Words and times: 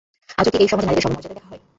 আজও 0.37 0.51
কি 0.51 0.57
এই 0.57 0.69
সমাজে 0.71 0.87
নারীদের 0.87 1.03
সমমর্যাদায় 1.05 1.37
দেখা 1.37 1.49
হয়? 1.51 1.61